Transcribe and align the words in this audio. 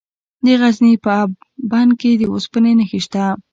د 0.45 0.47
غزني 0.61 0.93
په 1.03 1.11
اب 1.23 1.31
بند 1.71 1.91
کې 1.99 2.11
د 2.17 2.23
اوسپنې 2.31 2.71
نښې 2.79 2.99
شته. 3.05 3.25